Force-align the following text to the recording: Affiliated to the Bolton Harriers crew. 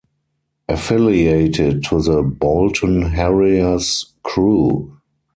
Affiliated 0.67 1.83
to 1.83 2.01
the 2.01 2.23
Bolton 2.23 3.03
Harriers 3.03 4.11
crew. 4.23 4.97